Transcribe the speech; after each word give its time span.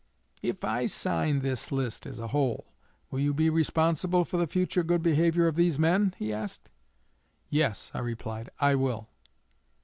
'If 0.41 0.63
I 0.63 0.87
sign 0.87 1.41
this 1.41 1.71
list 1.71 2.07
as 2.07 2.17
a 2.17 2.29
whole, 2.29 2.73
will 3.11 3.19
you 3.19 3.35
be 3.35 3.51
responsible 3.51 4.25
for 4.25 4.37
the 4.37 4.47
future 4.47 4.81
good 4.81 5.03
behavior 5.03 5.45
of 5.45 5.55
these 5.55 5.77
men?' 5.77 6.15
he 6.17 6.33
asked. 6.33 6.71
'Yes,' 7.49 7.91
I 7.93 7.99
replied, 7.99 8.49
'I 8.59 8.75
will.' 8.77 9.09